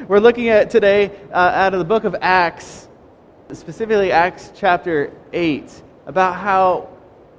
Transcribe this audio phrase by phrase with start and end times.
[0.00, 2.88] We're looking at today uh, out of the book of Acts,
[3.52, 5.70] specifically Acts chapter 8,
[6.06, 6.88] about how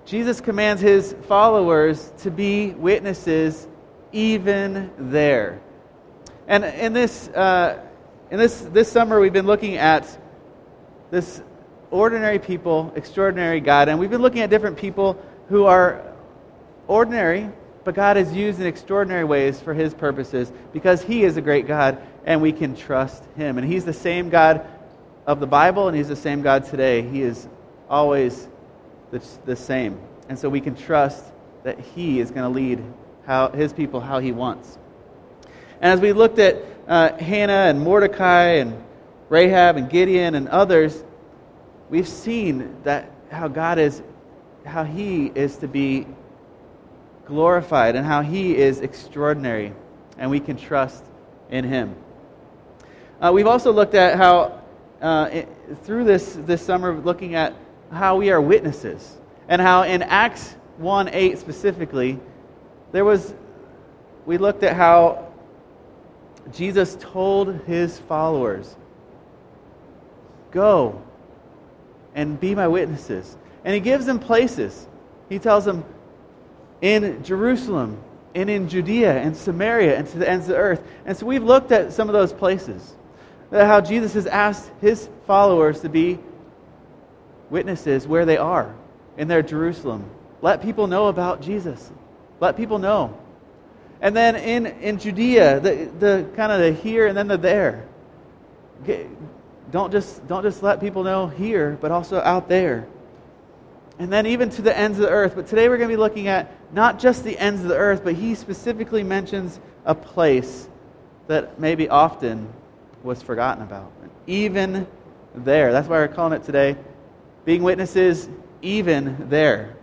[0.06, 3.68] Jesus commands his followers to be witnesses
[4.14, 5.60] even there.
[6.48, 7.84] And in this, uh,
[8.32, 10.18] in this, this summer, we've been looking at
[11.12, 11.42] this
[11.92, 13.90] ordinary people, extraordinary God.
[13.90, 16.02] And we've been looking at different people who are
[16.88, 17.50] ordinary,
[17.84, 21.68] but God has used in extraordinary ways for his purposes because he is a great
[21.68, 23.58] God and we can trust him.
[23.58, 24.68] And he's the same God
[25.26, 27.02] of the Bible and he's the same God today.
[27.02, 27.48] He is
[27.90, 28.48] always
[29.12, 30.00] the, the same.
[30.28, 31.24] And so we can trust
[31.64, 32.84] that he is going to lead
[33.26, 34.78] how, his people how he wants.
[35.82, 36.58] And as we looked at
[36.88, 38.84] uh, Hannah and Mordecai and
[39.30, 41.04] Rahab and Gideon and others,
[41.90, 44.02] we've seen that how God is,
[44.66, 46.08] how He is to be
[47.26, 49.74] glorified and how He is extraordinary,
[50.18, 51.04] and we can trust
[51.50, 51.96] in Him.
[53.22, 54.62] Uh, we've also looked at how,
[55.02, 55.50] uh, it,
[55.84, 57.54] through this, this summer, looking at
[57.92, 62.20] how we are witnesses, and how in Acts 1 8 specifically,
[62.92, 63.34] there was,
[64.26, 65.32] we looked at how
[66.52, 68.76] Jesus told his followers,
[70.52, 71.02] Go
[72.14, 73.38] and be my witnesses.
[73.66, 74.88] And he gives them places.
[75.28, 75.84] He tells them
[76.82, 77.98] in Jerusalem,
[78.36, 80.82] and in Judea, and Samaria, and to the ends of the earth.
[81.06, 82.96] And so we've looked at some of those places.
[83.52, 86.20] How Jesus has asked his followers to be
[87.50, 88.76] witnesses where they are
[89.18, 90.10] in their Jerusalem.
[90.42, 91.92] Let people know about Jesus.
[92.40, 93.18] Let people know.
[94.02, 97.88] And then in, in Judea, the, the kind of the here and then the there
[99.72, 102.88] don't just, don't just let people know here, but also out there.
[103.98, 105.34] And then even to the ends of the earth.
[105.36, 108.02] But today we're going to be looking at not just the ends of the earth,
[108.04, 110.68] but he specifically mentions a place
[111.28, 112.52] that maybe often
[113.06, 113.92] was forgotten about.
[114.28, 114.88] Even
[115.36, 115.72] there.
[115.72, 116.76] That's why we're calling it today
[117.46, 118.28] being witnesses
[118.62, 119.76] even there.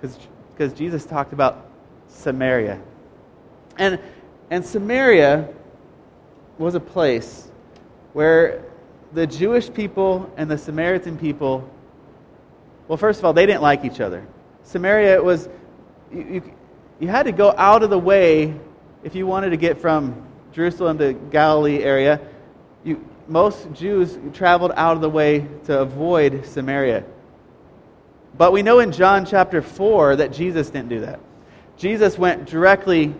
[0.00, 1.68] Because Jesus talked about
[2.06, 2.80] Samaria.
[3.78, 3.98] And,
[4.50, 5.48] and Samaria
[6.58, 7.50] was a place
[8.12, 8.64] where
[9.12, 11.68] the Jewish people and the Samaritan people,
[12.86, 14.26] well, first of all, they didn't like each other.
[14.62, 15.48] Samaria was,
[16.12, 16.54] you, you,
[17.00, 18.54] you had to go out of the way
[19.02, 22.20] if you wanted to get from Jerusalem to Galilee area.
[22.84, 27.04] You, most Jews traveled out of the way to avoid Samaria.
[28.36, 31.20] But we know in John chapter 4 that Jesus didn't do that.
[31.76, 33.14] Jesus went directly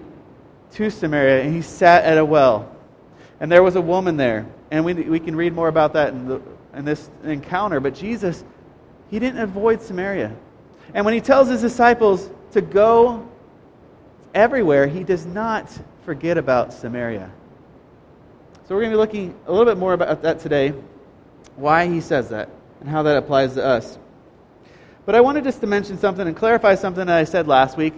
[0.73, 2.75] to Samaria and he sat at a well.
[3.41, 4.47] And there was a woman there.
[4.71, 6.41] And we, we can read more about that in, the,
[6.75, 7.81] in this encounter.
[7.81, 8.43] But Jesus,
[9.11, 10.35] he didn't avoid Samaria.
[10.95, 13.29] And when he tells his disciples to go
[14.35, 15.71] everywhere, he does not
[16.05, 17.31] forget about Samaria.
[18.65, 20.73] So we're going to be looking a little bit more about that today,
[21.57, 23.99] why he says that, and how that applies to us.
[25.05, 27.93] But I wanted just to mention something and clarify something that I said last week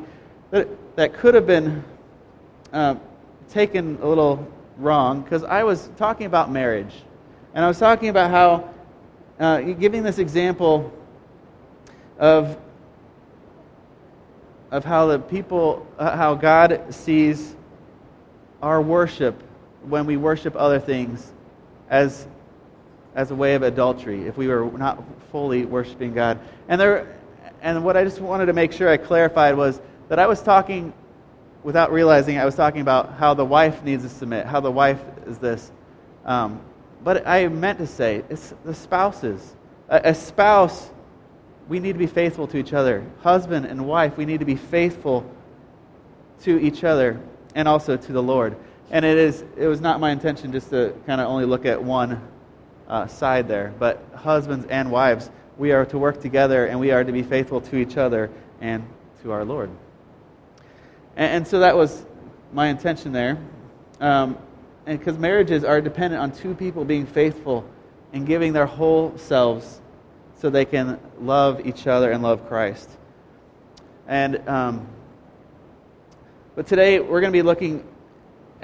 [0.52, 0.66] that,
[0.96, 1.84] that could have been
[2.72, 2.94] uh,
[3.50, 6.94] taken a little wrong because I was talking about marriage.
[7.52, 8.74] And I was talking about how,
[9.38, 10.90] uh, giving this example
[12.18, 12.56] of,
[14.70, 17.54] of how the people, uh, how God sees
[18.62, 19.43] our worship
[19.88, 21.32] when we worship other things
[21.90, 22.26] as,
[23.14, 26.38] as a way of adultery, if we were not fully worshiping God.
[26.68, 27.16] And, there,
[27.62, 30.92] and what I just wanted to make sure I clarified was that I was talking
[31.62, 35.00] without realizing, I was talking about how the wife needs to submit, how the wife
[35.26, 35.72] is this.
[36.24, 36.60] Um,
[37.02, 39.56] but I meant to say, it's the spouses.
[39.88, 40.90] A, a spouse,
[41.68, 43.04] we need to be faithful to each other.
[43.22, 45.28] Husband and wife, we need to be faithful
[46.42, 47.18] to each other
[47.54, 48.56] and also to the Lord.
[48.90, 51.82] And it, is, it was not my intention just to kind of only look at
[51.82, 52.20] one
[52.88, 57.02] uh, side there, but husbands and wives, we are to work together and we are
[57.02, 58.30] to be faithful to each other
[58.60, 58.86] and
[59.22, 59.70] to our Lord.
[61.16, 62.04] And, and so that was
[62.52, 63.38] my intention there.
[64.00, 64.38] Um,
[64.84, 67.64] because marriages are dependent on two people being faithful
[68.12, 69.80] and giving their whole selves
[70.38, 72.90] so they can love each other and love Christ.
[74.06, 74.86] And um,
[76.54, 77.84] but today we're going to be looking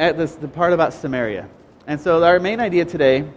[0.01, 1.47] at this the part about Samaria.
[1.87, 3.29] And so our main idea today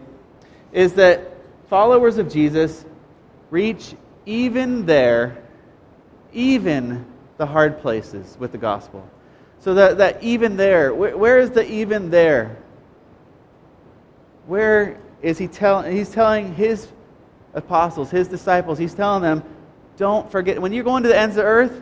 [0.72, 1.36] is that
[1.70, 2.86] followers of Jesus
[3.52, 3.94] reach
[4.26, 5.44] even there,
[6.32, 7.06] even
[7.38, 9.06] the hard places with the gospel.
[9.60, 12.58] So that, that even there, where, where is the even there?
[14.48, 15.94] Where is he telling?
[15.94, 16.88] He's telling his
[17.54, 19.44] apostles, his disciples, he's telling them,
[19.98, 21.82] don't forget, when you're going to the ends of the earth,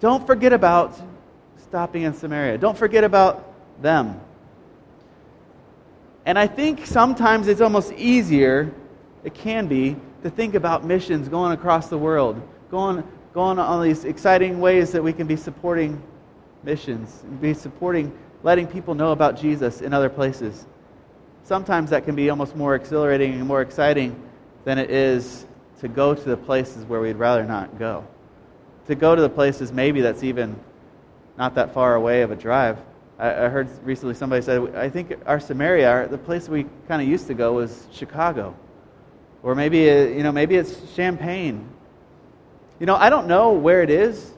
[0.00, 0.98] don't forget about
[1.68, 2.58] stopping in Samaria.
[2.58, 3.52] Don't forget about
[3.82, 4.20] them.
[6.24, 8.72] And I think sometimes it's almost easier,
[9.24, 12.40] it can be, to think about missions going across the world,
[12.70, 16.02] going, going on these exciting ways that we can be supporting
[16.64, 20.66] missions, be supporting letting people know about Jesus in other places.
[21.42, 24.20] Sometimes that can be almost more exhilarating and more exciting
[24.64, 25.46] than it is
[25.80, 28.06] to go to the places where we'd rather not go.
[28.86, 30.58] To go to the places maybe that's even
[31.38, 32.78] not that far away of a drive.
[33.18, 37.08] I, I heard recently somebody said, I think our Samaria, the place we kind of
[37.08, 38.54] used to go was Chicago.
[39.42, 41.68] Or maybe, uh, you know, maybe it's Champaign.
[42.80, 44.32] You know, I don't know where it is,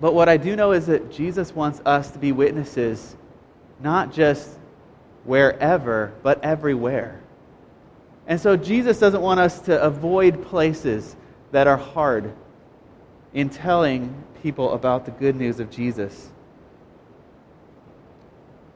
[0.00, 3.16] but what I do know is that Jesus wants us to be witnesses,
[3.80, 4.50] not just
[5.24, 7.20] wherever, but everywhere.
[8.28, 11.16] And so Jesus doesn't want us to avoid places
[11.50, 12.32] that are hard
[13.32, 16.30] in telling people about the good news of Jesus.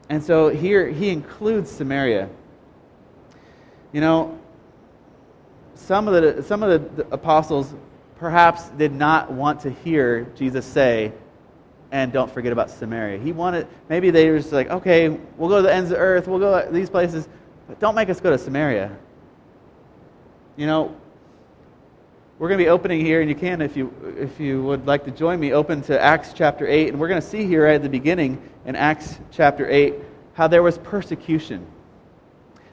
[0.09, 2.29] And so here he includes Samaria.
[3.91, 4.39] You know,
[5.75, 7.73] some of the, some of the apostles
[8.17, 11.11] perhaps did not want to hear Jesus say,
[11.91, 13.19] and don't forget about Samaria.
[13.19, 16.03] He wanted, maybe they were just like, okay, we'll go to the ends of the
[16.03, 17.27] earth, we'll go to these places,
[17.67, 18.95] but don't make us go to Samaria.
[20.55, 20.95] You know,
[22.39, 25.05] we're going to be opening here, and you can, if you, if you would like
[25.05, 26.89] to join me, open to Acts chapter 8.
[26.89, 29.93] And we're going to see here at the beginning in Acts chapter 8
[30.33, 31.65] how there was persecution.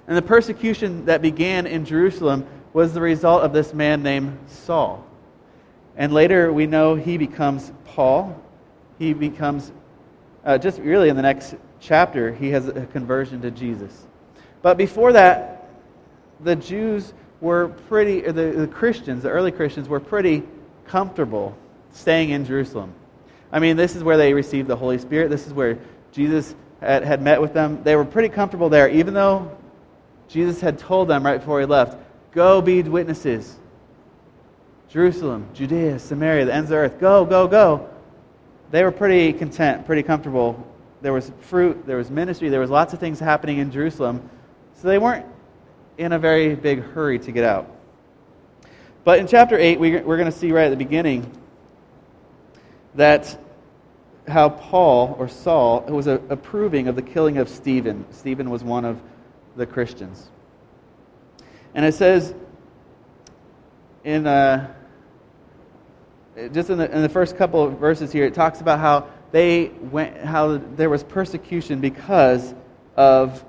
[0.06, 5.04] And the persecution that began in Jerusalem was the result of this man named Saul.
[5.94, 8.40] And later we know he becomes Paul.
[8.98, 9.72] He becomes,
[10.42, 14.06] uh, just really in the next chapter, he has a conversion to Jesus.
[14.62, 15.68] But before that,
[16.40, 20.42] the Jews were pretty, uh, the, the Christians, the early Christians, were pretty
[20.86, 21.56] comfortable
[21.92, 22.92] staying in Jerusalem.
[23.52, 25.30] I mean, this is where they received the Holy Spirit.
[25.30, 25.78] This is where
[26.12, 27.82] Jesus had, had met with them.
[27.82, 29.56] They were pretty comfortable there, even though
[30.28, 31.98] Jesus had told them right before he left,
[32.32, 33.56] Go be witnesses.
[34.88, 37.00] Jerusalem, Judea, Samaria, the ends of the earth.
[37.00, 37.88] Go, go, go.
[38.70, 40.64] They were pretty content, pretty comfortable.
[41.00, 44.28] There was fruit, there was ministry, there was lots of things happening in Jerusalem.
[44.74, 45.26] So they weren't
[46.00, 47.70] in a very big hurry to get out.
[49.04, 51.30] But in chapter 8, we're going to see right at the beginning
[52.94, 53.38] that
[54.26, 58.06] how Paul or Saul was approving of the killing of Stephen.
[58.12, 58.98] Stephen was one of
[59.56, 60.30] the Christians.
[61.74, 62.34] And it says
[64.02, 64.72] in uh,
[66.52, 69.68] just in the, in the first couple of verses here, it talks about how they
[69.68, 72.54] went, how there was persecution because
[72.96, 73.44] of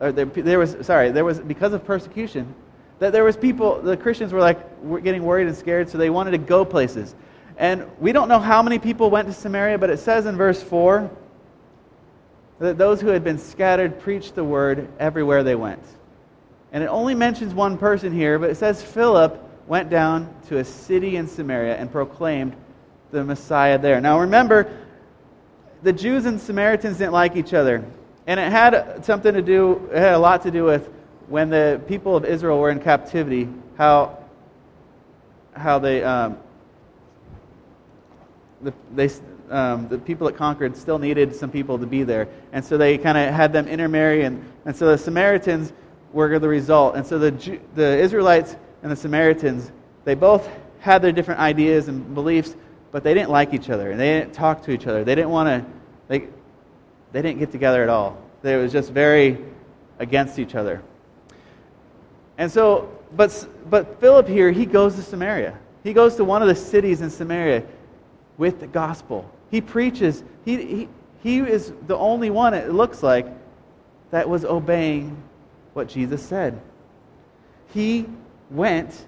[0.00, 2.54] or there, there was sorry there was because of persecution
[2.98, 6.10] that there was people the christians were like were getting worried and scared so they
[6.10, 7.14] wanted to go places.
[7.56, 10.62] And we don't know how many people went to samaria but it says in verse
[10.62, 11.10] 4
[12.60, 15.82] that those who had been scattered preached the word everywhere they went.
[16.72, 20.64] And it only mentions one person here but it says philip went down to a
[20.64, 22.54] city in samaria and proclaimed
[23.10, 24.00] the messiah there.
[24.00, 24.70] Now remember
[25.82, 27.84] the jews and samaritans didn't like each other
[28.28, 30.90] and it had something to do, it had a lot to do with
[31.28, 33.48] when the people of Israel were in captivity,
[33.78, 34.18] how,
[35.54, 36.36] how they, um,
[38.60, 39.08] the, they,
[39.50, 42.28] um, the people that conquered still needed some people to be there.
[42.52, 45.72] And so they kind of had them intermarry, and, and so the Samaritans
[46.12, 46.96] were the result.
[46.96, 49.72] And so the, the Israelites and the Samaritans,
[50.04, 52.56] they both had their different ideas and beliefs,
[52.92, 55.02] but they didn't like each other, and they didn't talk to each other.
[55.02, 55.64] They didn't want
[56.10, 56.28] to,
[57.12, 58.18] they, didn't get together at all.
[58.42, 59.38] They was just very
[59.98, 60.82] against each other.
[62.36, 65.58] And so, but, but Philip here, he goes to Samaria.
[65.82, 67.64] He goes to one of the cities in Samaria
[68.36, 69.28] with the gospel.
[69.50, 70.22] He preaches.
[70.44, 70.88] He, he,
[71.22, 73.26] he is the only one, it looks like,
[74.10, 75.20] that was obeying
[75.74, 76.60] what Jesus said.
[77.74, 78.06] He
[78.50, 79.06] went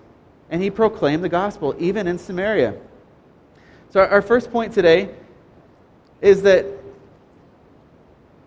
[0.51, 2.75] and he proclaimed the gospel, even in Samaria.
[3.91, 5.11] So, our first point today
[6.21, 6.67] is that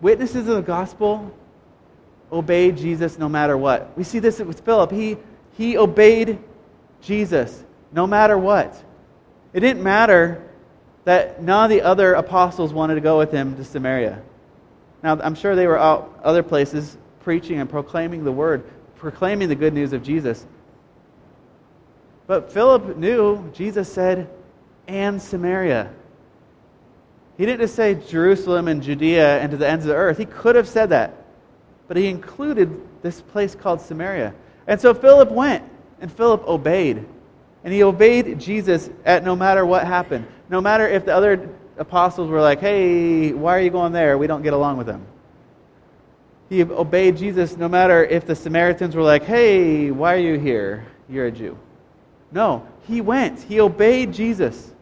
[0.04, 1.34] Witnesses of the gospel
[2.30, 3.96] obeyed Jesus no matter what.
[3.96, 4.90] We see this with Philip.
[4.90, 5.16] He,
[5.56, 6.38] he obeyed
[7.00, 8.76] Jesus no matter what.
[9.54, 10.46] It didn't matter
[11.04, 14.20] that none of the other apostles wanted to go with him to Samaria.
[15.02, 18.62] Now, I'm sure they were out other places preaching and proclaiming the word,
[18.96, 20.44] proclaiming the good news of Jesus.
[22.26, 24.28] But Philip knew Jesus said,
[24.86, 25.90] and Samaria.
[27.36, 30.18] He didn't just say Jerusalem and Judea and to the ends of the earth.
[30.18, 31.24] He could have said that.
[31.88, 34.34] But he included this place called Samaria.
[34.66, 35.64] And so Philip went,
[36.00, 37.04] and Philip obeyed.
[37.64, 40.26] And he obeyed Jesus at no matter what happened.
[40.48, 44.16] No matter if the other apostles were like, hey, why are you going there?
[44.16, 45.04] We don't get along with them.
[46.48, 50.86] he obeyed Jesus no matter if the Samaritans were like, hey, why are you here?
[51.08, 51.58] You're a Jew.
[52.32, 53.40] No, he went.
[53.40, 54.72] He obeyed Jesus.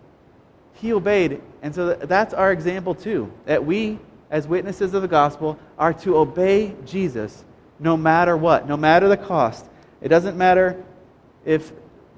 [0.83, 1.41] He obeyed.
[1.63, 3.33] And so that's our example too.
[3.47, 4.01] That we,
[4.33, 7.45] as witnesses of the gospel, are to obey Jesus
[7.79, 9.65] no matter what, no matter the cost.
[10.01, 10.83] It doesn't matter
[11.45, 11.71] if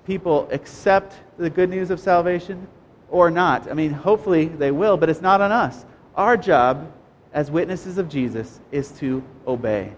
[0.06, 2.66] people accept the good news of salvation
[3.10, 3.70] or not.
[3.70, 5.84] I mean, hopefully they will, but it's not on us.
[6.16, 6.90] Our job
[7.34, 9.92] as witnesses of Jesus is to obey.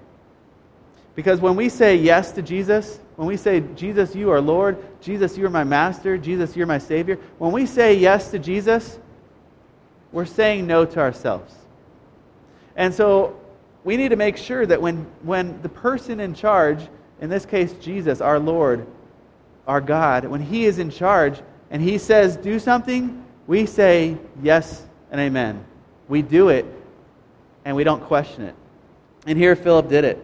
[1.15, 5.37] Because when we say yes to Jesus, when we say, Jesus, you are Lord, Jesus,
[5.37, 8.99] you are my master, Jesus, you're my Savior, when we say yes to Jesus,
[10.13, 11.55] we're saying no to ourselves.
[12.77, 13.39] And so
[13.85, 16.81] we need to make sure that when, when the person in charge,
[17.21, 18.87] in this case Jesus, our Lord,
[19.67, 24.85] our God, when He is in charge and He says, do something, we say yes
[25.11, 25.65] and amen.
[26.09, 26.67] We do it
[27.65, 28.55] and we don't question it.
[29.27, 30.23] And here Philip did it.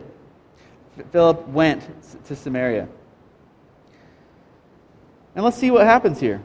[1.10, 1.82] Philip went
[2.26, 2.88] to Samaria.
[5.34, 6.42] And let's see what happens here.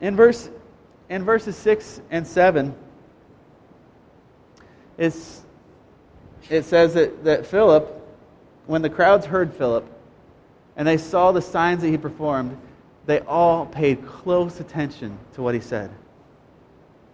[0.00, 0.50] In, verse,
[1.08, 2.74] in verses 6 and 7,
[4.98, 5.42] it's,
[6.50, 7.92] it says that, that Philip,
[8.66, 9.86] when the crowds heard Philip
[10.76, 12.58] and they saw the signs that he performed,
[13.06, 15.90] they all paid close attention to what he said.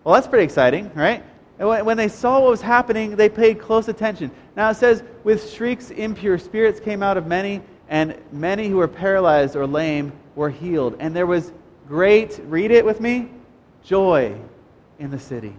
[0.02, 1.22] Well, that's pretty exciting, right?
[1.62, 4.32] And when they saw what was happening, they paid close attention.
[4.56, 8.88] Now it says, with shrieks, impure spirits came out of many, and many who were
[8.88, 10.96] paralyzed or lame were healed.
[10.98, 11.52] And there was
[11.86, 13.30] great, read it with me,
[13.84, 14.36] joy
[14.98, 15.54] in the city.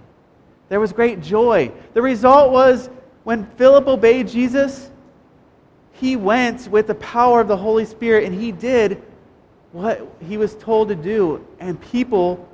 [0.68, 1.72] There was great joy.
[1.94, 2.90] The result was
[3.24, 4.92] when Philip obeyed Jesus,
[5.94, 9.02] he went with the power of the Holy Spirit and he did
[9.72, 11.48] what he was told to do.
[11.62, 12.46] And people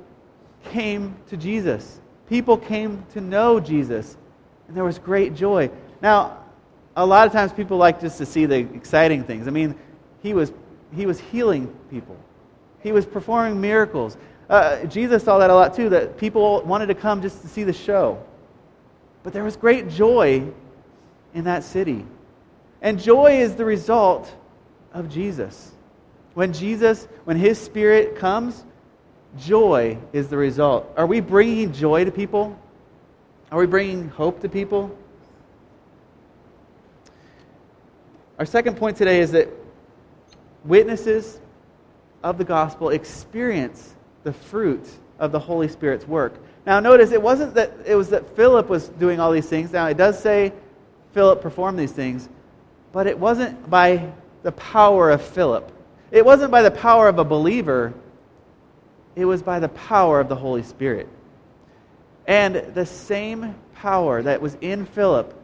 [0.62, 1.99] came to Jesus
[2.30, 4.16] people came to know Jesus,
[4.68, 5.68] and there was great joy.
[6.00, 6.38] Now,
[6.96, 9.48] a lot of times people like just to see the exciting things.
[9.48, 9.74] I mean,
[10.22, 10.52] he was,
[10.94, 12.16] he was healing people,
[12.82, 14.16] he was performing miracles.
[14.48, 17.62] Uh, Jesus saw that a lot too, that people wanted to come just to see
[17.62, 18.20] the show.
[19.22, 20.44] But there was great joy
[21.34, 22.04] in that city.
[22.82, 24.34] And joy is the result
[24.92, 25.70] of Jesus.
[26.34, 28.64] When Jesus, when his spirit comes,
[29.38, 30.92] Joy is the result.
[30.96, 32.58] Are we bringing joy to people?
[33.52, 34.96] Are we bringing hope to people?
[38.38, 39.48] Our second point today is that
[40.64, 41.40] witnesses
[42.22, 43.94] of the gospel experience
[44.24, 44.86] the fruit
[45.18, 46.34] of the Holy Spirit's work.
[46.66, 49.72] Now notice it wasn't that it was that Philip was doing all these things.
[49.72, 50.52] Now it does say
[51.12, 52.28] Philip performed these things,
[52.92, 55.70] but it wasn't by the power of Philip.
[56.10, 57.94] It wasn't by the power of a believer
[59.16, 61.08] it was by the power of the Holy Spirit.
[62.26, 65.34] And the same power that was in Philip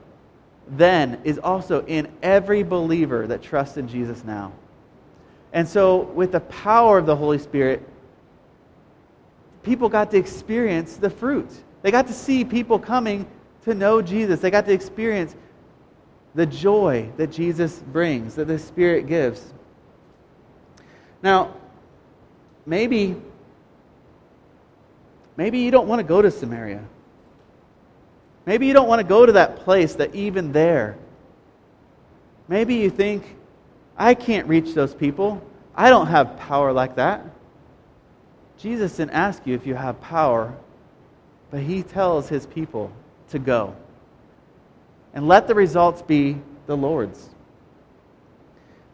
[0.68, 4.52] then is also in every believer that trusts in Jesus now.
[5.52, 7.88] And so, with the power of the Holy Spirit,
[9.62, 11.48] people got to experience the fruit.
[11.82, 13.26] They got to see people coming
[13.64, 14.40] to know Jesus.
[14.40, 15.34] They got to experience
[16.34, 19.54] the joy that Jesus brings, that the Spirit gives.
[21.22, 21.54] Now,
[22.66, 23.16] maybe
[25.36, 26.82] Maybe you don't want to go to Samaria.
[28.46, 30.96] Maybe you don't want to go to that place that even there.
[32.48, 33.36] Maybe you think,
[33.98, 35.42] I can't reach those people.
[35.74, 37.24] I don't have power like that.
[38.58, 40.54] Jesus didn't ask you if you have power,
[41.50, 42.90] but he tells his people
[43.30, 43.74] to go.
[45.12, 47.28] And let the results be the Lord's.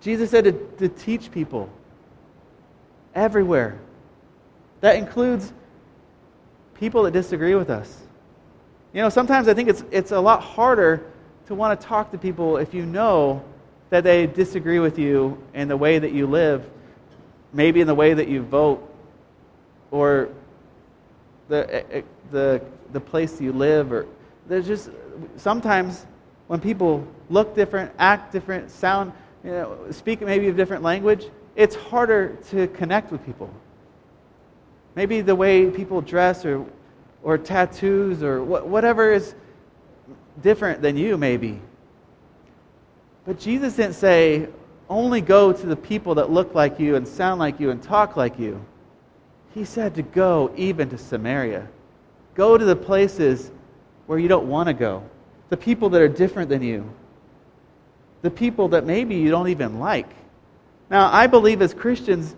[0.00, 1.68] Jesus said to, to teach people
[3.14, 3.78] everywhere.
[4.80, 5.52] That includes
[6.82, 7.96] people that disagree with us.
[8.92, 11.00] You know, sometimes I think it's, it's a lot harder
[11.46, 13.40] to want to talk to people if you know
[13.90, 16.68] that they disagree with you in the way that you live,
[17.52, 18.82] maybe in the way that you vote,
[19.92, 20.30] or
[21.46, 22.60] the, eh, eh, the,
[22.92, 23.92] the place you live.
[23.92, 24.08] Or
[24.48, 24.90] there's just
[25.36, 26.04] sometimes
[26.48, 29.12] when people look different, act different, sound,
[29.44, 33.48] you know, speak maybe a different language, it's harder to connect with people.
[34.94, 36.66] Maybe the way people dress or,
[37.22, 39.34] or tattoos or wh- whatever is
[40.42, 41.60] different than you, maybe.
[43.24, 44.48] But Jesus didn't say,
[44.88, 48.16] only go to the people that look like you and sound like you and talk
[48.16, 48.62] like you.
[49.54, 51.68] He said to go even to Samaria.
[52.34, 53.50] Go to the places
[54.06, 55.02] where you don't want to go.
[55.50, 56.90] The people that are different than you.
[58.22, 60.08] The people that maybe you don't even like.
[60.90, 62.34] Now, I believe as Christians,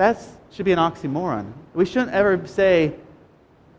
[0.00, 0.18] that
[0.50, 1.52] should be an oxymoron.
[1.74, 2.94] We shouldn't ever say,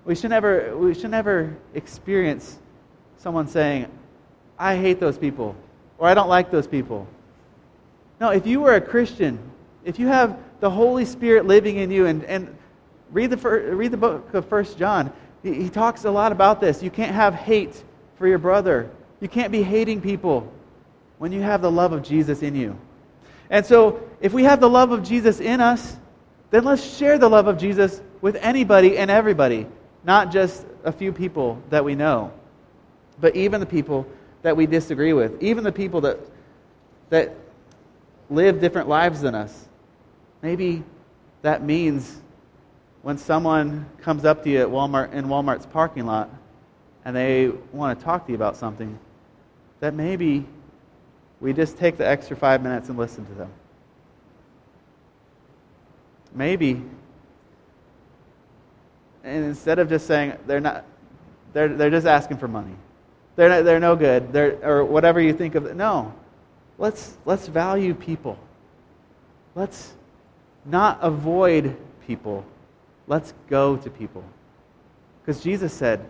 [0.05, 2.59] we shouldn't ever, we shouldn't ever experience
[3.17, 3.87] someone saying,
[4.55, 5.55] I hate those people.
[5.97, 7.07] or I don't like those people.
[8.19, 9.39] No, if you were a Christian,
[9.83, 12.55] if you have the Holy Spirit living in you, and, and
[13.09, 13.37] read, the,
[13.75, 15.11] read the book of First John,
[15.41, 16.83] he, he talks a lot about this.
[16.83, 17.83] You can't have hate
[18.19, 20.53] for your brother, you can't be hating people
[21.17, 22.77] when you have the love of Jesus in you.
[23.49, 25.97] And so, if we have the love of Jesus in us,
[26.51, 29.65] then let's share the love of Jesus with anybody and everybody,
[30.03, 32.31] not just a few people that we know,
[33.19, 34.05] but even the people
[34.41, 36.19] that we disagree with, even the people that,
[37.09, 37.35] that
[38.29, 39.67] live different lives than us.
[40.41, 40.83] Maybe
[41.41, 42.19] that means
[43.01, 46.29] when someone comes up to you at Walmart in Walmart's parking lot
[47.05, 48.99] and they want to talk to you about something,
[49.79, 50.45] that maybe
[51.39, 53.51] we just take the extra five minutes and listen to them.
[56.33, 56.81] Maybe.
[59.23, 60.85] And instead of just saying they're not
[61.53, 62.75] they're, they're just asking for money.
[63.35, 64.31] They're, not, they're no good.
[64.31, 66.13] They're, or whatever you think of no.
[66.77, 68.37] Let's let's value people.
[69.55, 69.93] Let's
[70.65, 72.45] not avoid people.
[73.07, 74.23] Let's go to people.
[75.21, 76.03] Because jesus said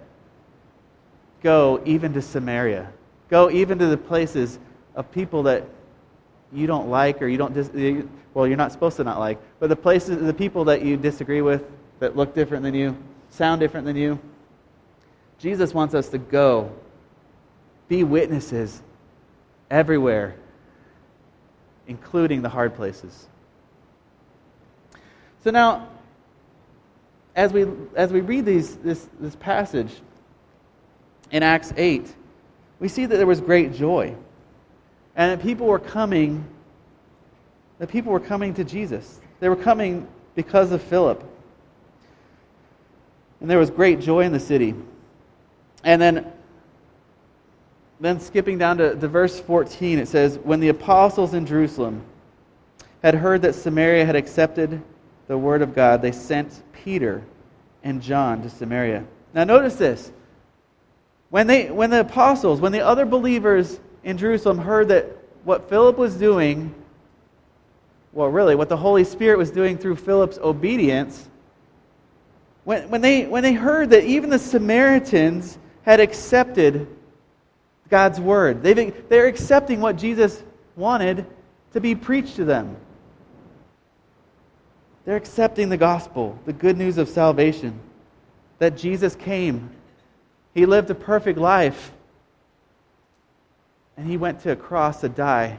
[1.44, 2.92] go even to samaria.
[3.30, 4.60] Go even to the places
[4.96, 5.63] of people that
[6.54, 7.54] you don't like or you don't
[8.33, 11.41] well you're not supposed to not like but the places the people that you disagree
[11.41, 11.63] with
[12.01, 12.97] that look different than you,
[13.29, 14.19] sound different than you.
[15.38, 16.71] Jesus wants us to go,
[17.88, 18.81] be witnesses
[19.69, 20.35] everywhere,
[21.88, 23.27] including the hard places.
[25.43, 25.88] So now,
[27.35, 29.91] as we, as we read these, this, this passage
[31.29, 32.13] in Acts 8,
[32.79, 34.15] we see that there was great joy.
[35.15, 36.45] And that people were coming,
[37.81, 39.19] that people were coming to Jesus.
[39.39, 41.23] They were coming because of Philip.
[43.39, 44.75] And there was great joy in the city.
[45.83, 46.31] And then,
[48.00, 52.03] then skipping down to, to verse 14, it says, When the apostles in Jerusalem
[53.01, 54.79] had heard that Samaria had accepted
[55.25, 57.24] the word of God, they sent Peter
[57.81, 59.03] and John to Samaria.
[59.33, 60.11] Now, notice this.
[61.31, 65.07] When, they, when the apostles, when the other believers in Jerusalem heard that
[65.46, 66.75] what Philip was doing,
[68.13, 71.29] well, really, what the Holy Spirit was doing through Philip's obedience,
[72.63, 76.87] when, when, they, when they heard that even the Samaritans had accepted
[77.89, 80.43] God's word, they they're accepting what Jesus
[80.75, 81.25] wanted
[81.74, 82.75] to be preached to them.
[85.05, 87.79] They're accepting the gospel, the good news of salvation,
[88.59, 89.71] that Jesus came.
[90.53, 91.91] He lived a perfect life,
[93.97, 95.57] and he went to a cross to die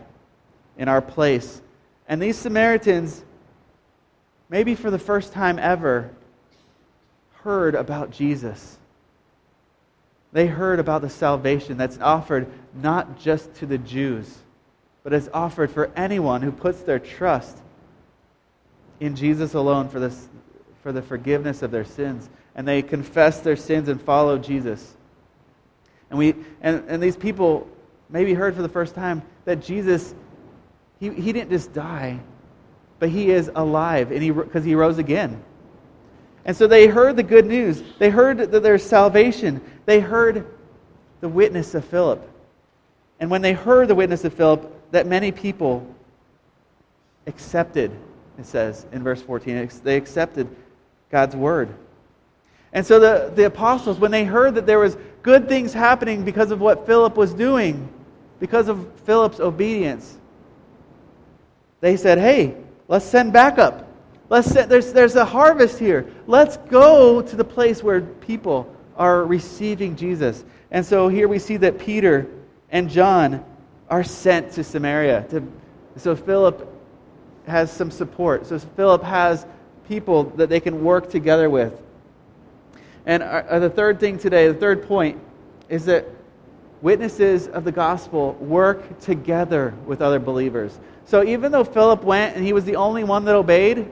[0.79, 1.61] in our place.
[2.09, 3.25] And these Samaritans,
[4.49, 6.11] maybe for the first time ever,
[7.43, 8.79] heard about Jesus.
[10.33, 14.39] They heard about the salvation that's offered not just to the Jews,
[15.03, 17.59] but is offered for anyone who puts their trust
[19.01, 20.29] in Jesus alone for, this,
[20.83, 22.31] for the forgiveness of their sins.
[22.55, 24.95] And they confess their sins and follow Jesus.
[26.09, 27.69] And, we, and, and these people
[28.09, 30.15] maybe heard for the first time that Jesus,
[31.03, 32.21] he, he didn't just die,
[33.01, 35.43] but he is alive and he, because he rose again.
[36.45, 37.83] And so they heard the good news.
[37.99, 39.61] They heard that there's salvation.
[39.85, 40.47] They heard
[41.21, 42.23] the witness of Philip.
[43.19, 45.85] And when they heard the witness of Philip, that many people
[47.27, 47.91] accepted,
[48.39, 50.49] it says in verse 14, they accepted
[51.11, 51.75] God's word.
[52.73, 56.53] And so the, the apostles, when they heard that there was good things happening because
[56.53, 57.89] of what Philip was doing,
[58.39, 60.19] because of Philip's obedience,
[61.83, 62.55] they said, hey,
[62.87, 63.89] let's send backup.
[64.31, 66.07] Let's set, there's, there's a harvest here.
[66.29, 70.45] Let's go to the place where people are receiving Jesus.
[70.71, 72.29] And so here we see that Peter
[72.71, 73.45] and John
[73.91, 75.27] are sent to Samaria.
[75.31, 75.43] To,
[75.97, 76.73] so Philip
[77.49, 78.47] has some support.
[78.47, 79.45] So Philip has
[79.89, 81.83] people that they can work together with.
[83.07, 85.21] And our, uh, the third thing today, the third point,
[85.69, 86.07] is that
[86.81, 90.79] witnesses of the gospel work together with other believers.
[91.05, 93.91] So even though Philip went and he was the only one that obeyed,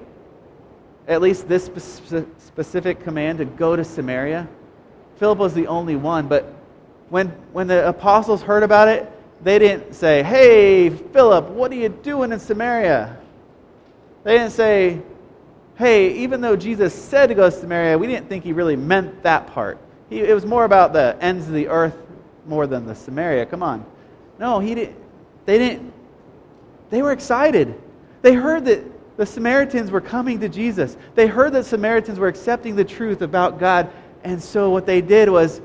[1.11, 1.71] at least this
[2.39, 4.49] specific command to go to Samaria.
[5.17, 6.55] Philip was the only one, but
[7.09, 9.11] when, when the apostles heard about it,
[9.43, 13.19] they didn't say, Hey, Philip, what are you doing in Samaria?
[14.23, 15.03] They didn't say,
[15.77, 19.23] Hey, even though Jesus said to go to Samaria, we didn't think he really meant
[19.23, 19.79] that part.
[20.11, 21.97] He, it was more about the ends of the earth
[22.47, 23.47] more than the Samaria.
[23.47, 23.85] Come on.
[24.39, 24.97] No, he didn't.
[25.47, 25.93] They didn't.
[26.91, 27.81] They were excited.
[28.23, 28.85] They heard that
[29.17, 30.97] the Samaritans were coming to Jesus.
[31.15, 33.91] They heard that Samaritans were accepting the truth about God.
[34.25, 35.61] And so what they did was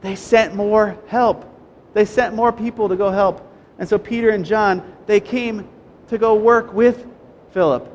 [0.00, 1.50] they sent more help.
[1.94, 5.68] They sent more people to go help And so Peter and John, they came
[6.08, 7.06] to go work with
[7.52, 7.90] Philip.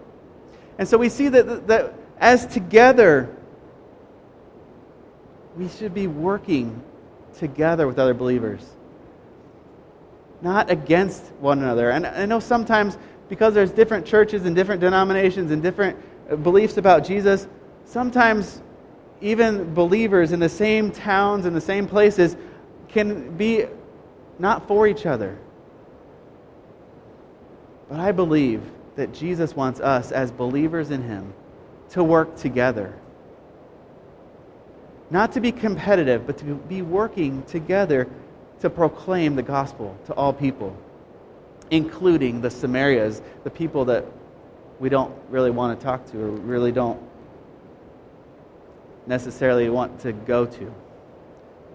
[0.78, 3.36] And so we see that, that as together,
[5.56, 6.82] we should be working
[7.38, 8.66] together with other believers,
[10.42, 11.90] not against one another.
[11.92, 12.98] And I know sometimes
[13.30, 15.98] because there's different churches and different denominations and different
[16.30, 17.48] uh, beliefs about Jesus,
[17.86, 18.62] sometimes
[19.22, 22.36] even believers in the same towns and the same places
[22.88, 23.66] can be
[24.40, 25.38] not for each other.
[27.90, 28.64] But I believe
[28.96, 31.34] that Jesus wants us as believers in Him
[31.90, 32.94] to work together.
[35.12, 38.08] Not to be competitive, but to be working together
[38.62, 40.76] to proclaim the gospel to all people,
[41.72, 44.06] including the Samarias, the people that
[44.80, 47.02] we don't really want to talk to or really don't
[49.08, 50.74] necessarily want to go to.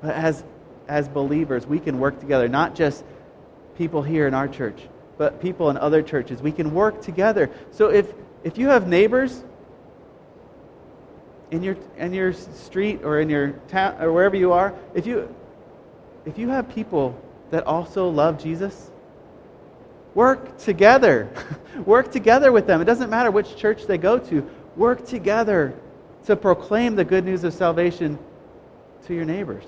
[0.00, 0.44] But as,
[0.88, 3.04] as believers, we can work together, not just
[3.76, 4.80] people here in our church,
[5.18, 6.40] but people in other churches.
[6.40, 7.50] We can work together.
[7.70, 9.42] So if, if you have neighbors
[11.50, 15.34] in your, in your street or in your town or wherever you are, if you,
[16.26, 17.18] if you have people
[17.50, 18.90] that also love Jesus,
[20.14, 21.28] work together.
[21.84, 22.80] work together with them.
[22.80, 24.48] It doesn't matter which church they go to.
[24.76, 25.74] Work together
[26.26, 28.18] to proclaim the good news of salvation
[29.06, 29.64] to your neighbors,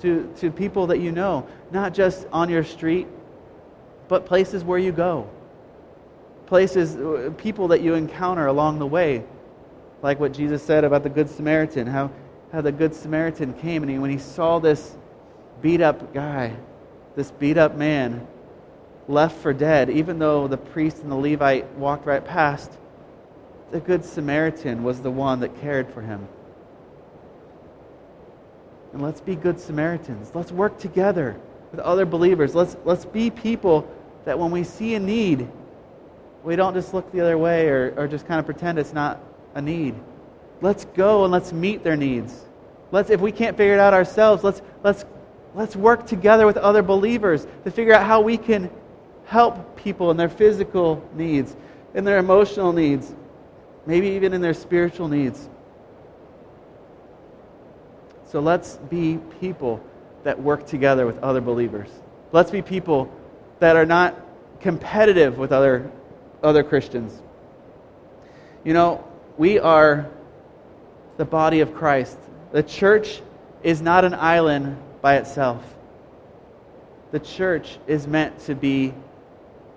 [0.00, 3.06] to, to people that you know, not just on your street,
[4.08, 5.28] but places where you go.
[6.46, 9.22] Places, uh, people that you encounter along the way.
[10.00, 12.10] Like what Jesus said about the Good Samaritan, how,
[12.52, 14.96] how the Good Samaritan came and he, when he saw this
[15.60, 16.56] beat up guy,
[17.16, 18.26] this beat up man,
[19.08, 22.70] left for dead, even though the priest and the Levite walked right past,
[23.70, 26.26] the Good Samaritan was the one that cared for him.
[28.92, 30.32] And let's be good Samaritans.
[30.34, 31.38] Let's work together
[31.70, 32.54] with other believers.
[32.54, 33.88] Let's, let's be people
[34.24, 35.48] that when we see a need,
[36.42, 39.20] we don't just look the other way or, or just kind of pretend it's not
[39.54, 39.94] a need.
[40.60, 42.44] Let's go and let's meet their needs.
[42.90, 45.04] Let's, if we can't figure it out ourselves, let's, let's,
[45.54, 48.70] let's work together with other believers to figure out how we can
[49.26, 51.54] help people in their physical needs,
[51.94, 53.14] in their emotional needs,
[53.86, 55.48] maybe even in their spiritual needs.
[58.26, 59.82] So let's be people
[60.24, 61.88] that work together with other believers.
[62.32, 63.10] Let's be people
[63.58, 64.14] that are not
[64.60, 65.90] competitive with other,
[66.42, 67.20] other Christians.
[68.64, 69.04] You know,
[69.38, 70.10] we are
[71.16, 72.18] the body of Christ.
[72.52, 73.22] The church
[73.62, 75.62] is not an island by itself.
[77.10, 78.92] The church is meant to be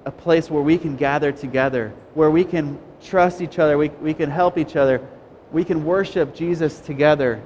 [0.05, 4.13] a place where we can gather together, where we can trust each other, we, we
[4.13, 5.01] can help each other,
[5.51, 7.41] we can worship Jesus together.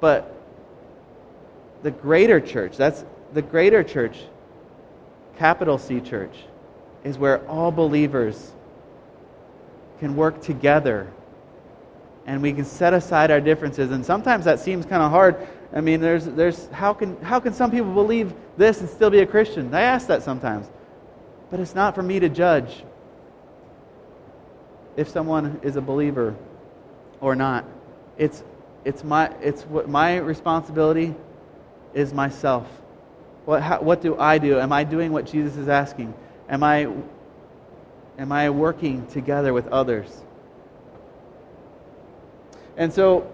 [0.00, 0.34] But
[1.82, 4.18] the greater church, that's the greater church,
[5.38, 6.36] capital C church,
[7.04, 8.52] is where all believers
[9.98, 11.10] can work together
[12.26, 13.90] and we can set aside our differences.
[13.90, 15.48] And sometimes that seems kind of hard.
[15.72, 19.20] I mean, there's, there's, how, can, how can some people believe this and still be
[19.20, 19.72] a Christian?
[19.72, 20.68] I ask that sometimes.
[21.50, 22.84] But it's not for me to judge
[24.96, 26.34] if someone is a believer
[27.20, 27.64] or not.
[28.18, 28.42] It's,
[28.84, 31.14] it's, my, it's what my responsibility
[31.94, 32.66] is myself.
[33.44, 34.58] What, how, what do I do?
[34.58, 36.14] Am I doing what Jesus is asking?
[36.48, 36.88] Am I,
[38.18, 40.22] am I working together with others?
[42.76, 43.30] And so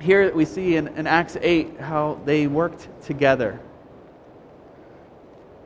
[0.00, 3.60] here we see in, in Acts 8 how they worked together.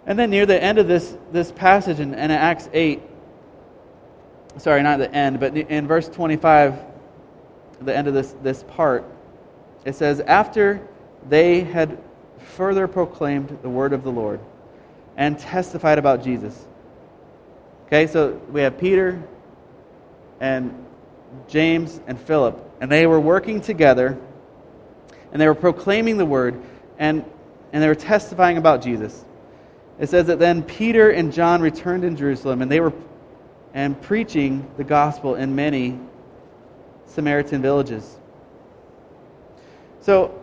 [0.07, 3.01] And then near the end of this, this passage in, in Acts 8,
[4.59, 6.79] sorry, not the end, but in verse 25,
[7.81, 9.05] the end of this, this part,
[9.85, 10.81] it says, After
[11.29, 11.99] they had
[12.39, 14.41] further proclaimed the word of the Lord
[15.17, 16.67] and testified about Jesus.
[17.87, 19.23] Okay, so we have Peter
[20.41, 20.85] and
[21.49, 24.19] James and Philip, and they were working together
[25.33, 26.61] and they were proclaiming the word
[26.99, 27.25] and,
[27.73, 29.25] and they were testifying about Jesus.
[29.99, 32.93] It says that then Peter and John returned in Jerusalem and they were
[33.75, 35.99] and preaching the gospel in many
[37.07, 38.19] Samaritan villages.
[40.01, 40.41] So,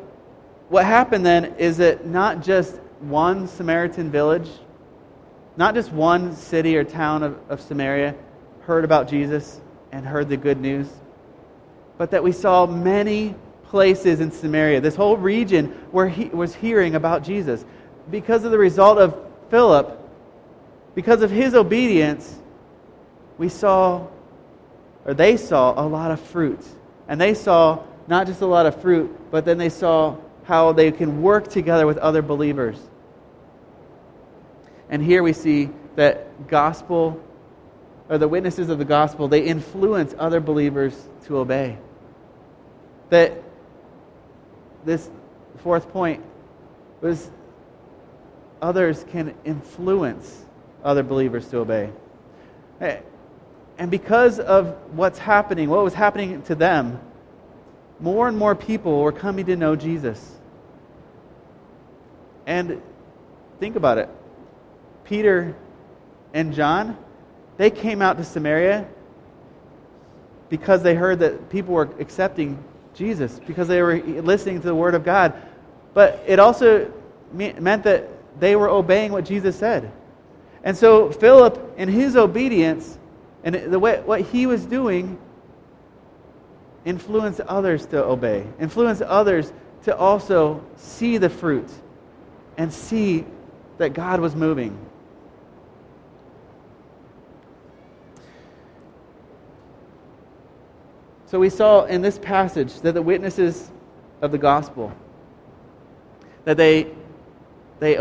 [0.67, 4.49] what happened then is that not just one Samaritan village,
[5.55, 8.15] not just one city or town of, of Samaria
[8.61, 9.61] heard about Jesus
[9.91, 10.87] and heard the good news,
[11.97, 16.95] but that we saw many places in Samaria, this whole region where he was hearing
[16.95, 17.63] about Jesus.
[18.09, 19.17] Because of the result of
[19.49, 19.97] Philip,
[20.95, 22.37] because of his obedience,
[23.37, 24.05] we saw,
[25.05, 26.63] or they saw, a lot of fruit.
[27.07, 30.91] And they saw not just a lot of fruit, but then they saw how they
[30.91, 32.77] can work together with other believers.
[34.89, 37.21] And here we see that gospel,
[38.11, 40.93] or the witnesses of the gospel, they influence other believers
[41.23, 41.77] to obey.
[43.09, 43.41] That
[44.83, 45.09] this
[45.59, 46.21] fourth point
[46.99, 47.31] was
[48.61, 50.43] others can influence
[50.83, 51.89] other believers to obey.
[52.81, 52.99] Eh,
[53.77, 56.99] and because of what's happening, what was happening to them,
[58.01, 60.37] more and more people were coming to know Jesus.
[62.45, 62.81] And
[63.61, 64.09] think about it.
[65.05, 65.55] Peter
[66.33, 66.97] and John,
[67.61, 68.87] they came out to Samaria
[70.49, 72.57] because they heard that people were accepting
[72.95, 75.35] Jesus, because they were listening to the Word of God.
[75.93, 76.91] But it also
[77.31, 79.91] meant that they were obeying what Jesus said.
[80.63, 82.97] And so Philip, in his obedience,
[83.43, 85.19] and the way, what he was doing,
[86.83, 91.69] influenced others to obey, influenced others to also see the fruit
[92.57, 93.23] and see
[93.77, 94.75] that God was moving.
[101.31, 103.71] So we saw in this passage that the witnesses
[104.21, 104.91] of the gospel
[106.43, 106.87] that they
[107.79, 107.97] they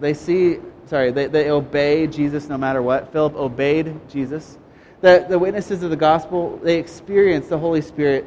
[0.00, 3.12] they see sorry they, they obey Jesus no matter what.
[3.12, 4.58] Philip obeyed Jesus.
[5.02, 8.26] That the witnesses of the gospel they experience the Holy Spirit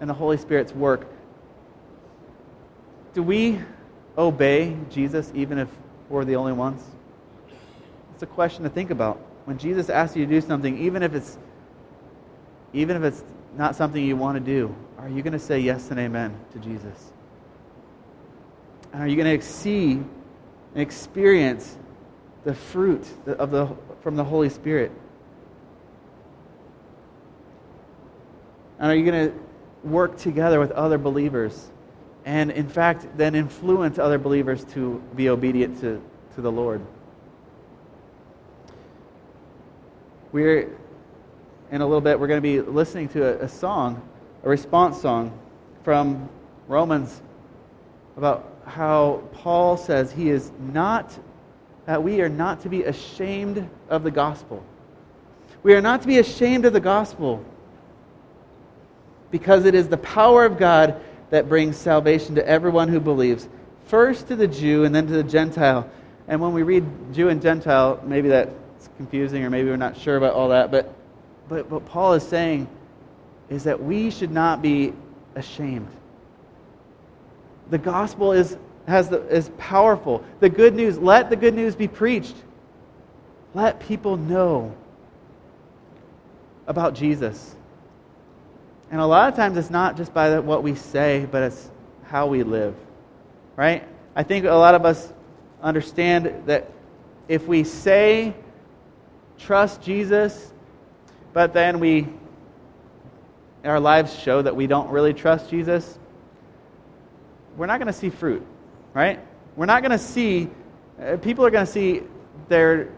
[0.00, 1.08] and the Holy Spirit's work.
[3.14, 3.58] Do we
[4.16, 5.68] obey Jesus even if
[6.08, 6.84] we're the only ones?
[8.14, 9.16] It's a question to think about.
[9.46, 11.36] When Jesus asks you to do something, even if it's
[12.72, 13.24] even if it's
[13.56, 16.58] not something you want to do, are you going to say yes and amen to
[16.58, 17.12] Jesus?
[18.92, 21.76] And are you going to see and experience
[22.44, 23.68] the fruit of the,
[24.02, 24.92] from the Holy Spirit?
[28.78, 31.70] And are you going to work together with other believers
[32.24, 36.02] and, in fact, then influence other believers to be obedient to,
[36.34, 36.80] to the Lord?
[40.32, 40.78] We're
[41.70, 44.02] in a little bit, we're going to be listening to a, a song,
[44.42, 45.38] a response song
[45.84, 46.28] from
[46.68, 47.20] Romans
[48.16, 51.16] about how Paul says he is not,
[51.86, 54.64] that we are not to be ashamed of the gospel.
[55.62, 57.44] We are not to be ashamed of the gospel
[59.30, 63.48] because it is the power of God that brings salvation to everyone who believes,
[63.86, 65.88] first to the Jew and then to the Gentile.
[66.26, 68.50] And when we read Jew and Gentile, maybe that's
[68.96, 70.92] confusing or maybe we're not sure about all that, but
[71.50, 72.68] but what Paul is saying
[73.50, 74.94] is that we should not be
[75.34, 75.88] ashamed.
[77.70, 80.24] The gospel is, has the, is powerful.
[80.38, 82.36] The good news, let the good news be preached.
[83.52, 84.72] Let people know
[86.68, 87.56] about Jesus.
[88.92, 91.68] And a lot of times it's not just by what we say, but it's
[92.04, 92.76] how we live.
[93.56, 93.86] Right?
[94.14, 95.12] I think a lot of us
[95.60, 96.70] understand that
[97.26, 98.34] if we say,
[99.36, 100.49] trust Jesus,
[101.32, 102.08] but then we,
[103.64, 105.98] our lives show that we don't really trust Jesus,
[107.56, 108.44] we're not going to see fruit,
[108.94, 109.20] right?
[109.56, 110.48] We're not going to see,
[111.00, 112.02] uh, people are going to see
[112.48, 112.88] they're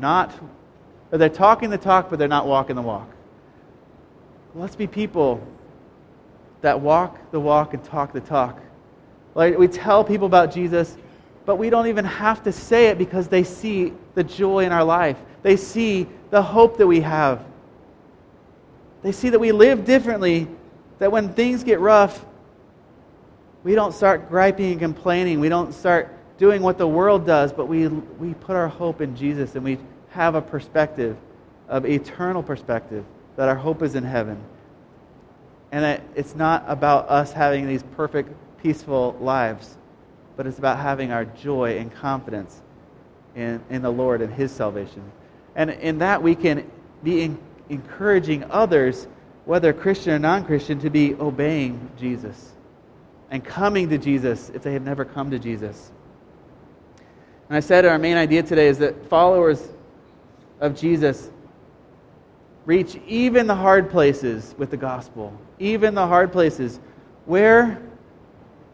[0.00, 0.32] not,
[1.12, 3.08] or they're talking the talk, but they're not walking the walk.
[4.54, 5.46] Let's be people
[6.60, 8.60] that walk the walk and talk the talk.
[9.34, 10.96] Like we tell people about Jesus,
[11.44, 14.84] but we don't even have to say it because they see the joy in our
[14.84, 15.18] life.
[15.44, 17.44] They see the hope that we have.
[19.02, 20.48] They see that we live differently,
[20.98, 22.24] that when things get rough,
[23.62, 25.40] we don't start griping and complaining.
[25.40, 29.14] We don't start doing what the world does, but we, we put our hope in
[29.14, 29.78] Jesus and we
[30.10, 31.14] have a perspective
[31.68, 33.04] of eternal perspective
[33.36, 34.42] that our hope is in heaven.
[35.72, 39.76] And that it's not about us having these perfect, peaceful lives,
[40.38, 42.62] but it's about having our joy and confidence
[43.36, 45.02] in, in the Lord and His salvation.
[45.56, 46.70] And in that, we can
[47.02, 47.38] be in,
[47.68, 49.06] encouraging others,
[49.44, 52.52] whether Christian or non Christian, to be obeying Jesus
[53.30, 55.90] and coming to Jesus if they have never come to Jesus.
[57.48, 59.68] And I said our main idea today is that followers
[60.60, 61.30] of Jesus
[62.64, 65.36] reach even the hard places with the gospel.
[65.58, 66.80] Even the hard places.
[67.26, 67.82] Where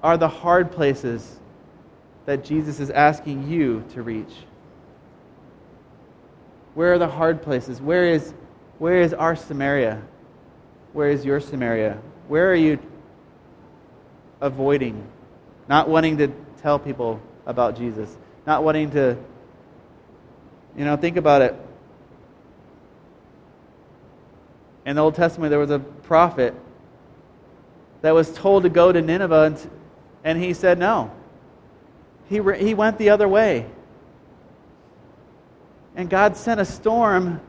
[0.03, 1.41] are the hard places
[2.27, 4.33] that Jesus is asking you to reach?
[6.81, 7.79] Where are the hard places?
[7.79, 8.33] Where is,
[8.79, 10.01] where is our Samaria?
[10.95, 11.99] Where is your Samaria?
[12.27, 12.79] Where are you
[14.41, 15.07] avoiding?
[15.69, 16.29] Not wanting to
[16.63, 18.17] tell people about Jesus.
[18.47, 19.19] Not wanting to,
[20.75, 21.55] you know, think about it.
[24.87, 26.55] In the Old Testament, there was a prophet
[28.01, 29.71] that was told to go to Nineveh, and,
[30.25, 31.11] and he said no.
[32.31, 33.67] he, he went the other way.
[35.97, 37.41] And God sent a storm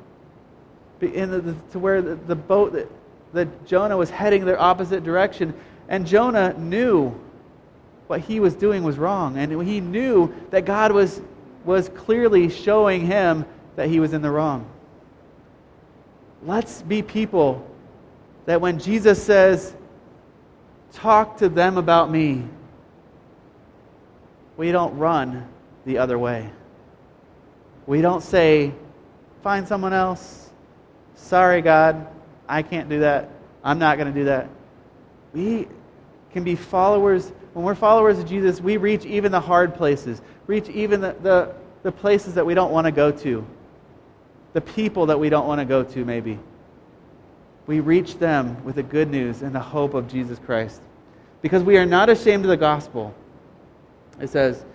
[0.99, 2.91] the, to where the, the boat that,
[3.34, 5.54] that Jonah was heading the opposite direction.
[5.89, 7.13] And Jonah knew
[8.08, 9.38] what he was doing was wrong.
[9.38, 11.21] And he knew that God was,
[11.65, 14.67] was clearly showing him that he was in the wrong.
[16.43, 17.67] Let's be people
[18.45, 19.75] that when Jesus says,
[20.93, 22.43] Talk to them about me,
[24.58, 25.47] we don't run
[25.86, 26.49] the other way.
[27.88, 28.74] We don't say,
[29.44, 30.52] Find someone else.
[31.15, 32.08] Sorry, God,
[32.48, 33.30] I can't do that.
[33.63, 34.50] I'm not going to do that.
[35.34, 35.67] We
[36.32, 37.32] can be followers.
[37.54, 41.56] When we're followers of Jesus, we reach even the hard places, reach even the, the,
[41.82, 43.44] the places that we don't want to go to,
[44.54, 46.38] the people that we don't want to go to, maybe
[47.67, 50.82] we reach them with the good news and the hope of Jesus Christ.
[51.41, 53.13] Because we are not ashamed of the gospel.
[54.20, 54.65] It says,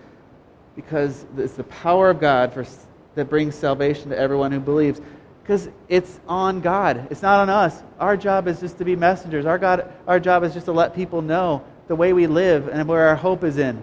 [0.75, 2.64] because it's the power of God for,
[3.16, 5.00] that brings salvation to everyone who believes.
[5.42, 7.09] Because it's on God.
[7.11, 7.83] It's not on us.
[7.98, 9.46] Our job is just to be messengers.
[9.46, 12.88] Our, God, our job is just to let people know the way we live and
[12.88, 13.81] where our hope is in.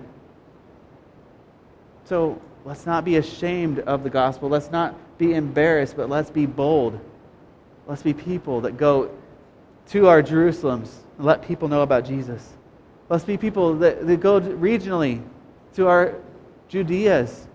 [2.05, 4.49] So let's not be ashamed of the gospel.
[4.49, 6.99] Let's not be embarrassed, but let's be bold.
[7.87, 9.09] Let's be people that go
[9.89, 12.47] to our Jerusalems and let people know about Jesus.
[13.09, 15.23] Let's be people that, that go regionally
[15.75, 16.15] to our
[16.69, 17.47] Judeas.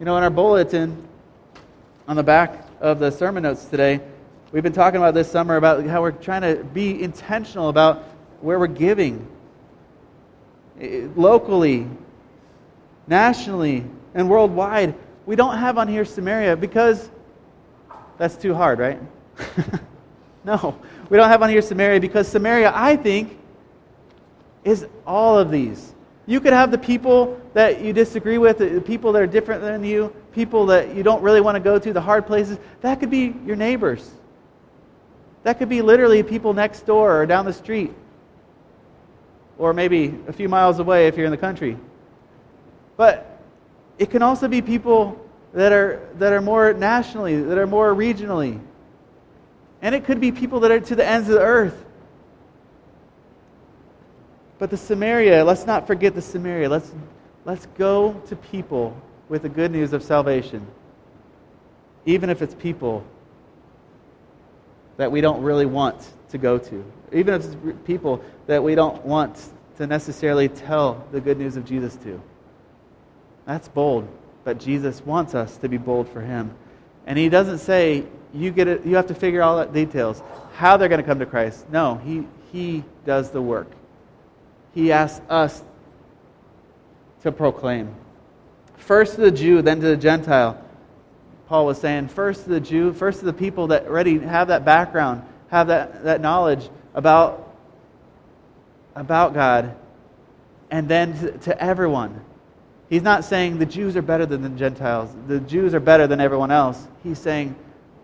[0.00, 1.06] You know, in our bulletin
[2.08, 4.00] on the back of the sermon notes today,
[4.50, 8.04] we've been talking about this summer about how we're trying to be intentional about
[8.40, 9.28] where we're giving
[10.80, 11.86] eh, locally,
[13.08, 13.84] nationally,
[14.14, 14.94] and worldwide.
[15.26, 17.10] We don't have on here Samaria because
[18.16, 18.98] that's too hard, right?
[20.46, 20.78] no.
[21.10, 23.38] We don't have on here Samaria because Samaria, I think,
[24.64, 25.92] is all of these.
[26.30, 29.82] You could have the people that you disagree with, the people that are different than
[29.82, 32.56] you, people that you don't really want to go to, the hard places.
[32.82, 34.08] That could be your neighbors.
[35.42, 37.92] That could be literally people next door or down the street.
[39.58, 41.76] Or maybe a few miles away if you're in the country.
[42.96, 43.42] But
[43.98, 45.20] it can also be people
[45.52, 48.60] that are, that are more nationally, that are more regionally.
[49.82, 51.86] And it could be people that are to the ends of the earth.
[54.60, 56.68] But the Samaria, let's not forget the Samaria.
[56.68, 56.92] Let's,
[57.46, 58.94] let's go to people
[59.30, 60.66] with the good news of salvation.
[62.04, 63.02] Even if it's people
[64.98, 66.84] that we don't really want to go to.
[67.10, 69.42] Even if it's people that we don't want
[69.78, 72.20] to necessarily tell the good news of Jesus to.
[73.46, 74.06] That's bold.
[74.44, 76.54] But Jesus wants us to be bold for him.
[77.06, 80.76] And he doesn't say, you, get it, you have to figure all the details, how
[80.76, 81.64] they're going to come to Christ.
[81.70, 83.68] No, he, he does the work.
[84.74, 85.62] He asks us
[87.22, 87.94] to proclaim.
[88.76, 90.62] First to the Jew, then to the Gentile.
[91.48, 94.64] Paul was saying, first to the Jew, first to the people that already have that
[94.64, 97.56] background, have that, that knowledge about,
[98.94, 99.74] about God,
[100.70, 102.24] and then to, to everyone.
[102.88, 106.20] He's not saying the Jews are better than the Gentiles, the Jews are better than
[106.20, 106.86] everyone else.
[107.02, 107.54] He's saying,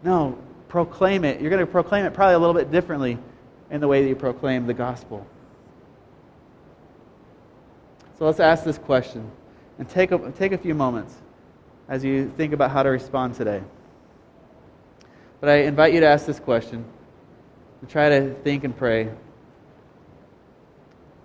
[0.03, 1.41] no, proclaim it.
[1.41, 3.19] You're going to proclaim it probably a little bit differently
[3.71, 5.27] in the way that you proclaim the gospel.
[8.19, 9.31] So let's ask this question
[9.79, 11.15] and take a, take a few moments
[11.89, 13.63] as you think about how to respond today.
[15.41, 16.85] But I invite you to ask this question
[17.81, 19.11] and try to think and pray.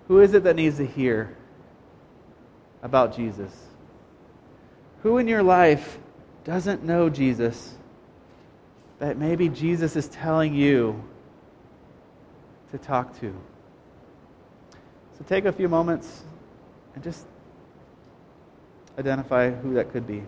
[0.08, 1.34] Who is it that needs to hear
[2.82, 3.52] about Jesus?
[5.02, 5.98] Who in your life
[6.44, 7.74] doesn't know Jesus
[8.98, 11.02] that maybe Jesus is telling you
[12.70, 13.34] to talk to?
[15.18, 16.24] So take a few moments
[16.94, 17.26] and just
[18.98, 20.22] identify who that could be.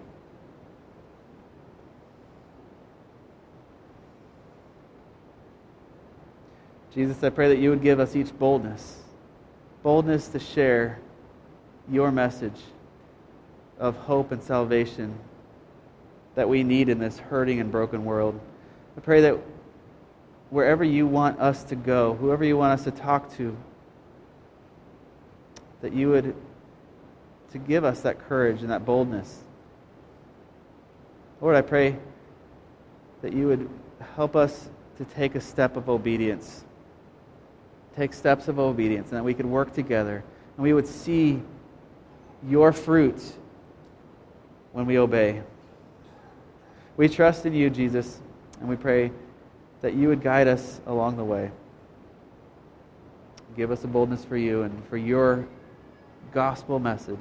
[6.95, 8.99] Jesus, I pray that you would give us each boldness
[9.85, 10.99] boldness to share
[11.91, 12.59] your message
[13.79, 15.15] of hope and salvation
[16.35, 18.41] that we need in this hurting and broken world.
[18.97, 19.39] I pray that
[20.49, 23.55] wherever you want us to go, whoever you want us to talk to,
[25.83, 26.35] that you would
[27.55, 29.45] to give us that courage and that boldness.
[31.41, 31.97] Lord, I pray
[33.23, 33.71] that you would
[34.17, 36.65] help us to take a step of obedience.
[37.95, 40.25] Take steps of obedience, and that we could work together,
[40.57, 41.41] and we would see
[42.49, 43.23] your fruit
[44.73, 45.41] when we obey.
[46.97, 48.21] We trust in you, Jesus,
[48.59, 49.13] and we pray
[49.81, 51.53] that you would guide us along the way.
[53.57, 55.47] Give us a boldness for you and for your
[56.33, 57.21] gospel message.